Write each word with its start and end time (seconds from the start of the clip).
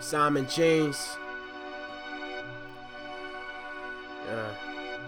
Simon 0.00 0.46
Genes. 0.48 1.16
Yeah. 4.26 4.50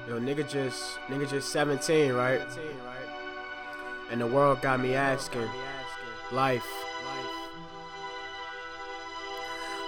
Yo, 0.08 0.18
nigga 0.18 0.48
just 0.48 0.98
nigga 1.08 1.28
just 1.28 1.50
17, 1.50 2.12
right? 2.12 2.40
And 4.10 4.20
the 4.20 4.26
world 4.26 4.60
got 4.60 4.80
me 4.80 4.94
asking, 4.94 5.48
life. 6.32 6.66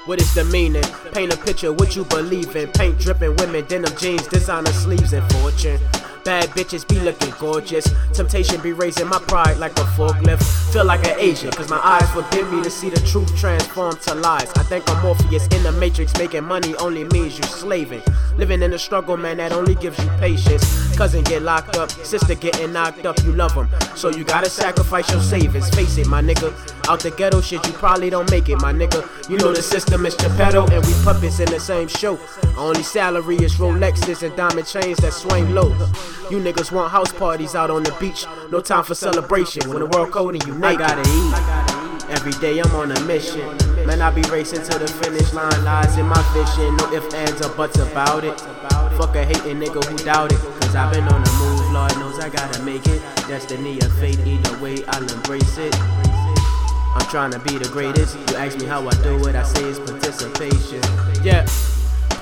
What 0.06 0.20
is 0.20 0.34
the 0.34 0.44
meaning? 0.44 0.82
Paint 1.12 1.32
a 1.32 1.36
picture, 1.36 1.72
what 1.72 1.94
you 1.94 2.04
believe 2.04 2.56
in. 2.56 2.70
Paint 2.72 2.98
dripping 2.98 3.36
women, 3.36 3.64
denim 3.66 3.96
jeans, 3.96 4.26
designer 4.26 4.72
sleeves, 4.72 5.12
and 5.12 5.32
fortune. 5.32 5.78
Bad 6.24 6.50
bitches 6.50 6.86
be 6.86 7.00
looking 7.00 7.32
gorgeous. 7.40 7.88
Temptation 8.12 8.60
be 8.60 8.72
raising 8.72 9.08
my 9.08 9.18
pride 9.18 9.58
like 9.58 9.72
a 9.72 9.84
forklift. 9.96 10.72
Feel 10.72 10.84
like 10.84 11.04
an 11.04 11.18
Asian, 11.18 11.50
cause 11.50 11.68
my 11.68 11.80
eyes 11.82 12.08
forbid 12.12 12.50
me 12.52 12.62
to 12.62 12.70
see 12.70 12.90
the 12.90 13.00
truth 13.00 13.36
transform 13.36 13.96
to 13.96 14.14
lies. 14.14 14.52
I 14.54 14.62
think 14.62 14.88
I'm 14.88 15.02
Morpheus 15.02 15.48
in 15.48 15.62
the 15.64 15.72
matrix, 15.72 16.16
making 16.16 16.44
money 16.44 16.76
only 16.76 17.04
means 17.04 17.36
you 17.36 17.44
slaving. 17.44 18.02
Living 18.36 18.62
in 18.62 18.70
the 18.70 18.78
struggle, 18.78 19.16
man, 19.16 19.38
that 19.38 19.52
only 19.52 19.74
gives 19.74 19.98
you 19.98 20.10
patience. 20.18 20.81
Cousin 20.96 21.22
get 21.24 21.42
locked 21.42 21.76
up, 21.76 21.90
sister 21.90 22.34
getting 22.34 22.72
knocked 22.72 23.06
up, 23.06 23.22
you 23.24 23.32
love 23.32 23.54
them. 23.54 23.68
So 23.96 24.10
you 24.10 24.24
gotta 24.24 24.50
sacrifice 24.50 25.10
your 25.10 25.20
savings. 25.20 25.68
Face 25.70 25.98
it, 25.98 26.06
my 26.06 26.22
nigga. 26.22 26.52
Out 26.88 27.00
the 27.00 27.10
ghetto 27.10 27.40
shit, 27.40 27.66
you 27.66 27.72
probably 27.72 28.10
don't 28.10 28.30
make 28.30 28.48
it, 28.48 28.60
my 28.60 28.72
nigga. 28.72 29.02
You 29.28 29.38
know 29.38 29.52
the 29.52 29.62
system 29.62 30.06
is 30.06 30.14
Geppetto, 30.14 30.66
and 30.66 30.84
we 30.84 30.92
puppets 31.04 31.40
in 31.40 31.50
the 31.50 31.60
same 31.60 31.88
show. 31.88 32.18
only 32.56 32.82
salary 32.82 33.36
is 33.36 33.54
Rolexes 33.56 34.22
and 34.22 34.36
diamond 34.36 34.66
chains 34.66 34.98
that 34.98 35.12
swing 35.12 35.54
low. 35.54 35.68
You 36.30 36.38
niggas 36.38 36.72
want 36.72 36.90
house 36.90 37.12
parties 37.12 37.54
out 37.54 37.70
on 37.70 37.82
the 37.82 37.94
beach. 38.00 38.26
No 38.50 38.60
time 38.60 38.84
for 38.84 38.94
celebration. 38.94 39.68
When 39.68 39.80
the 39.80 39.86
world 39.86 40.10
cold 40.10 40.34
and 40.34 40.46
you 40.46 40.54
naked. 40.54 40.80
I 40.82 40.88
gotta 40.88 41.68
eat. 41.68 41.71
Every 42.12 42.32
day 42.32 42.60
I'm 42.60 42.74
on 42.74 42.92
a 42.92 43.00
mission. 43.00 43.40
Man, 43.86 44.02
I 44.02 44.10
be 44.10 44.22
racing 44.30 44.62
to 44.62 44.78
the 44.78 44.86
finish 44.86 45.32
line. 45.32 45.64
Lies 45.64 45.96
in 45.96 46.06
my 46.06 46.22
vision. 46.32 46.76
No 46.76 46.92
ifs, 46.92 47.14
ands, 47.14 47.40
or 47.40 47.48
buts 47.56 47.78
about 47.78 48.24
it. 48.24 48.38
Fuck 48.96 49.16
a 49.16 49.24
hating 49.24 49.58
nigga 49.58 49.82
who 49.84 49.96
doubt 50.04 50.30
it. 50.30 50.38
Cause 50.38 50.76
I've 50.76 50.92
been 50.92 51.08
on 51.08 51.24
the 51.24 51.32
move. 51.32 51.72
Lord 51.72 51.96
knows 51.96 52.20
I 52.20 52.28
gotta 52.28 52.62
make 52.62 52.86
it. 52.86 53.00
Destiny 53.26 53.78
or 53.78 53.88
fate, 54.00 54.20
either 54.20 54.58
way, 54.62 54.84
I'll 54.88 55.10
embrace 55.10 55.58
it. 55.58 55.74
I'm 56.94 57.06
trying 57.08 57.32
to 57.32 57.38
be 57.40 57.56
the 57.56 57.68
greatest. 57.72 58.16
You 58.16 58.36
ask 58.36 58.58
me 58.58 58.66
how 58.66 58.86
I 58.86 58.92
do 59.02 59.26
it, 59.26 59.34
I 59.34 59.42
say 59.42 59.64
it's 59.64 59.78
participation. 59.78 60.82
Yeah 61.24 61.46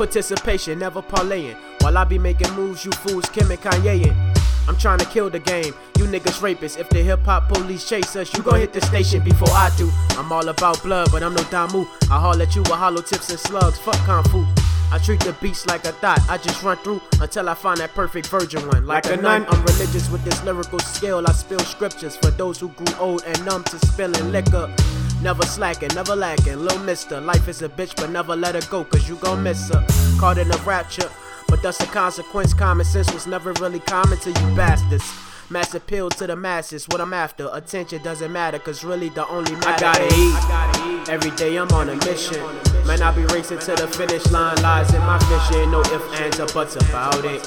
participation, 0.00 0.78
never 0.78 1.02
parlaying. 1.02 1.56
While 1.82 1.98
I 1.98 2.04
be 2.04 2.18
making 2.18 2.50
moves, 2.54 2.86
you 2.86 2.90
fools 2.90 3.28
Kim 3.28 3.50
and 3.50 3.60
Kanyeing. 3.60 4.29
I'm 4.70 4.76
trying 4.76 5.00
to 5.00 5.04
kill 5.06 5.28
the 5.28 5.40
game. 5.40 5.74
You 5.98 6.04
niggas 6.04 6.38
rapists. 6.38 6.78
If 6.78 6.88
the 6.90 7.02
hip 7.02 7.24
hop 7.24 7.48
police 7.48 7.88
chase 7.88 8.14
us, 8.14 8.32
you 8.36 8.44
gon' 8.44 8.60
hit 8.60 8.72
the 8.72 8.80
station 8.80 9.20
before 9.20 9.50
I 9.50 9.68
do. 9.76 9.90
I'm 10.10 10.30
all 10.30 10.48
about 10.48 10.80
blood, 10.84 11.08
but 11.10 11.24
I'm 11.24 11.34
no 11.34 11.42
Damu. 11.50 11.88
I 12.08 12.20
haul 12.20 12.40
at 12.40 12.54
you 12.54 12.62
with 12.62 12.70
hollow 12.70 13.02
tips 13.02 13.30
and 13.30 13.38
slugs. 13.40 13.80
Fuck 13.80 13.96
Kung 14.06 14.22
Fu. 14.22 14.46
I 14.92 14.98
treat 14.98 15.18
the 15.24 15.32
beats 15.42 15.66
like 15.66 15.84
a 15.86 15.92
thought. 15.94 16.20
I 16.28 16.38
just 16.38 16.62
run 16.62 16.76
through 16.84 17.00
until 17.20 17.48
I 17.48 17.54
find 17.54 17.78
that 17.78 17.96
perfect 17.96 18.28
virgin 18.28 18.64
one. 18.68 18.86
Like, 18.86 19.06
like 19.06 19.18
a 19.18 19.20
nun, 19.20 19.44
I'm 19.48 19.60
religious 19.64 20.08
with 20.08 20.22
this 20.22 20.40
lyrical 20.44 20.78
skill. 20.78 21.26
I 21.26 21.32
spill 21.32 21.58
scriptures 21.58 22.14
for 22.14 22.30
those 22.30 22.60
who 22.60 22.68
grew 22.68 22.94
old 23.00 23.24
and 23.24 23.44
numb 23.44 23.64
to 23.64 23.78
spilling 23.88 24.30
liquor. 24.30 24.72
Never 25.20 25.42
slacking, 25.42 25.90
never 25.96 26.14
lacking. 26.14 26.60
Little 26.60 26.78
mister, 26.84 27.20
life 27.20 27.48
is 27.48 27.62
a 27.62 27.68
bitch, 27.68 27.96
but 27.96 28.10
never 28.10 28.36
let 28.36 28.54
her 28.54 28.70
go, 28.70 28.84
cause 28.84 29.08
you 29.08 29.16
gon' 29.16 29.42
miss 29.42 29.68
her. 29.70 29.84
Caught 30.20 30.38
in 30.38 30.50
a 30.52 30.56
rapture, 30.58 31.10
but 31.50 31.60
that's 31.62 31.78
the 31.78 31.86
consequence. 31.86 32.54
Common 32.54 32.86
sense 32.86 33.12
was 33.12 33.26
never 33.26 33.52
really 33.54 33.80
common 33.80 34.18
to 34.20 34.30
you 34.30 34.56
bastards. 34.56 35.04
Mass 35.50 35.74
appeal 35.74 36.08
to 36.10 36.28
the 36.28 36.36
masses, 36.36 36.86
what 36.88 37.00
I'm 37.00 37.12
after. 37.12 37.48
Attention 37.52 38.00
doesn't 38.04 38.32
matter, 38.32 38.60
cause 38.60 38.84
really 38.84 39.08
the 39.08 39.26
only 39.26 39.56
matter 39.56 39.84
I 39.84 39.92
gotta 39.92 41.02
eat. 41.02 41.08
Every 41.08 41.32
day 41.32 41.56
I'm 41.56 41.68
on 41.72 41.88
a 41.88 41.96
mission. 42.06 42.40
Man, 42.86 43.02
I 43.02 43.12
be 43.12 43.24
racing 43.34 43.58
to 43.58 43.74
the 43.74 43.88
finish 43.88 44.24
line. 44.30 44.62
Lies 44.62 44.94
in 44.94 45.00
my 45.00 45.18
vision, 45.26 45.72
no 45.72 45.80
ifs, 45.80 46.20
ands, 46.20 46.38
or 46.38 46.46
buts 46.54 46.76
about 46.76 47.24
it. 47.24 47.44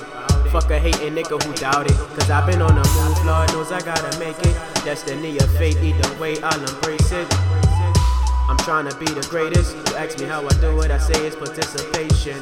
Fuck 0.52 0.70
a 0.70 0.80
hating 0.80 1.16
nigga 1.16 1.42
who 1.42 1.54
doubt 1.54 1.90
it. 1.90 1.96
Cause 1.96 2.30
I've 2.30 2.46
been 2.46 2.62
on 2.62 2.76
the 2.76 2.84
move, 2.84 3.26
Lord 3.26 3.50
knows 3.54 3.72
I 3.72 3.80
gotta 3.80 4.20
make 4.20 4.38
it. 4.40 4.56
Destiny 4.84 5.38
or 5.38 5.48
fate, 5.58 5.78
either 5.78 6.20
way, 6.20 6.36
I'll 6.44 6.60
embrace 6.60 7.12
it. 7.14 7.28
I'm 8.50 8.58
trying 8.58 8.90
to 8.90 8.98
be 8.98 9.06
the 9.06 9.26
greatest. 9.30 9.78
You 9.78 9.96
ask 9.96 10.20
me 10.20 10.26
how 10.26 10.46
I 10.46 10.52
do 10.60 10.82
it, 10.82 10.92
I 10.92 10.98
say 10.98 11.26
it's 11.26 11.38
participation. 11.38 12.38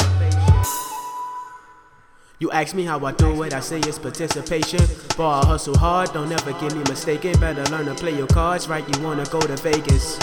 You 2.42 2.50
ask 2.50 2.74
me 2.74 2.86
how 2.86 3.06
I 3.06 3.12
do 3.12 3.44
it, 3.44 3.54
I 3.54 3.60
say 3.60 3.80
it's 3.82 4.00
participation. 4.00 4.80
Ball 5.16 5.46
hustle 5.46 5.78
hard, 5.78 6.12
don't 6.12 6.32
ever 6.32 6.54
get 6.54 6.74
me 6.74 6.82
mistaken. 6.90 7.40
Better 7.40 7.64
learn 7.66 7.86
to 7.86 7.94
play 7.94 8.18
your 8.18 8.26
cards 8.26 8.68
right. 8.68 8.84
You 8.84 9.04
wanna 9.04 9.26
go 9.26 9.40
to 9.40 9.56
Vegas. 9.58 10.18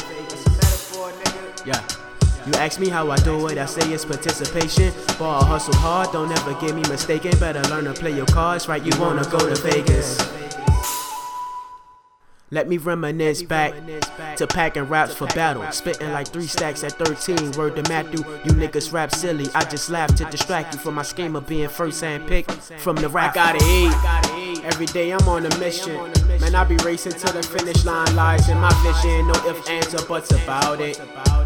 Yeah. 1.65 1.81
You 2.45 2.55
ask 2.55 2.81
me 2.81 2.89
how 2.89 3.09
I 3.13 3.19
do 3.19 3.47
it, 3.47 3.57
I 3.57 3.67
say 3.67 3.89
it's 3.93 4.05
participation. 4.05 4.93
Ball 5.17 5.45
hustle 5.45 5.77
hard, 5.77 6.11
don't 6.11 6.33
ever 6.33 6.55
get 6.55 6.75
me 6.75 6.83
mistaken. 6.89 7.39
Better 7.39 7.63
learn 7.71 7.85
to 7.85 7.95
play 7.95 8.17
your 8.17 8.27
cards 8.27 8.67
right. 8.67 8.85
You 8.85 9.01
wanna 9.01 9.23
go 9.31 9.39
to 9.39 9.55
Vegas. 9.55 10.38
Let 12.51 12.67
me 12.67 12.79
reminisce 12.79 13.43
back 13.43 13.75
to 14.37 14.47
packing 14.47 14.85
raps 14.85 15.15
for 15.15 15.27
battle. 15.29 15.71
Spitting 15.71 16.13
like 16.13 16.29
three 16.29 16.47
stacks 16.47 16.83
at 16.83 16.93
13. 16.93 17.53
Word 17.53 17.77
to 17.77 17.83
Matthew, 17.91 18.21
you 18.45 18.53
niggas 18.53 18.91
rap 18.91 19.15
silly. 19.15 19.47
I 19.55 19.65
just 19.65 19.91
laugh 19.91 20.15
to 20.17 20.25
distract 20.25 20.73
you 20.73 20.81
from 20.81 20.95
my 20.95 21.03
scheme 21.03 21.37
of 21.37 21.47
being 21.47 21.69
first 21.69 22.01
hand 22.01 22.27
pick 22.27 22.51
from 22.51 22.97
the 22.97 23.09
rap. 23.11 23.33
I 23.33 23.35
gotta 23.35 23.65
eat. 23.65 24.65
Every 24.65 24.87
day 24.87 25.11
I'm 25.11 25.29
on 25.29 25.45
a 25.45 25.59
mission. 25.59 25.95
Man, 26.41 26.55
I 26.55 26.65
be 26.65 26.77
racing 26.79 27.13
to 27.13 27.33
the 27.33 27.43
finish 27.43 27.85
line. 27.85 28.17
Lies 28.17 28.49
in 28.49 28.59
my 28.59 28.73
vision. 28.83 29.27
No 29.27 29.35
ifs, 29.51 29.69
ands, 29.69 29.95
or 29.95 30.07
buts 30.07 30.31
about 30.31 30.81
it. 30.81 30.97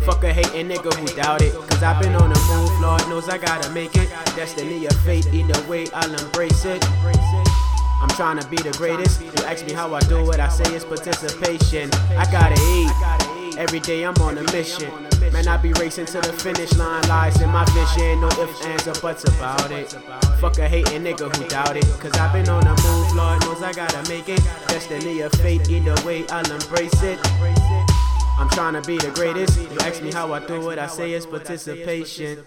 Fuck 0.05 0.23
a 0.23 0.33
hating 0.33 0.69
nigga 0.69 0.95
who 0.95 1.07
doubt 1.17 1.43
it. 1.43 1.53
Cause 1.53 1.83
I've 1.83 2.01
been 2.01 2.15
on 2.15 2.31
the 2.31 2.41
move. 2.49 2.81
Lord 2.81 3.01
knows 3.09 3.29
I 3.29 3.39
gotta 3.39 3.71
make 3.71 3.97
it. 3.97 4.09
Destiny 4.37 4.87
or 4.87 4.91
fate, 5.05 5.27
either 5.33 5.69
way, 5.69 5.89
I'll 5.93 6.15
embrace 6.15 6.65
it. 6.65 6.85
I'm 8.03 8.09
trying 8.11 8.39
to 8.41 8.49
be 8.49 8.57
the 8.57 8.73
greatest. 8.73 9.23
You 9.23 9.45
ask 9.45 9.65
me 9.65 9.73
how 9.73 9.95
I 9.95 10.01
do 10.01 10.29
it, 10.33 10.41
I 10.41 10.49
say 10.49 10.75
it's 10.75 10.85
participation. 10.85 11.89
I 12.19 12.31
gotta 12.31 12.61
eat. 12.75 13.57
Every 13.57 13.81
day 13.81 14.03
I'm 14.03 14.17
on 14.17 14.39
a 14.39 14.43
mission. 14.53 14.91
Man, 15.33 15.47
I 15.47 15.57
be 15.57 15.73
racing 15.75 16.07
to 16.07 16.21
the 16.21 16.33
finish 16.33 16.75
line. 16.77 17.07
Lies 17.09 17.41
in 17.41 17.51
my 17.51 17.65
vision. 17.67 18.21
No 18.21 18.27
ifs, 18.27 18.65
ands, 18.65 18.89
or 18.89 19.01
buts 19.01 19.25
about 19.25 19.71
it. 19.71 19.93
Fuck 20.41 20.59
a 20.59 20.69
hating 20.69 21.05
nigga 21.05 21.35
who 21.37 21.49
doubt 21.49 21.77
it. 21.77 21.85
Cause 22.01 22.13
I've 22.15 22.33
been 22.33 22.49
on 22.49 22.65
the 22.65 22.75
move, 22.83 23.15
Lord 23.15 23.41
knows 23.43 23.63
I 23.63 23.73
gotta 23.73 24.09
make 24.09 24.29
it. 24.29 24.43
Destiny 24.67 25.23
or 25.23 25.31
fate, 25.31 25.71
either 25.71 25.95
way, 26.05 26.27
I'll 26.29 26.51
embrace 26.51 27.03
it. 27.03 27.19
I'm 28.37 28.49
trying 28.51 28.75
to 28.75 28.83
be 28.83 28.99
the 28.99 29.13
greatest. 29.13 29.61
You 29.61 29.79
ask 29.81 30.03
me 30.03 30.11
how 30.11 30.33
I 30.33 30.45
do 30.45 30.71
it, 30.71 30.79
I 30.79 30.89
say 30.89 31.13
it's 31.13 31.27
participation. 31.27 32.45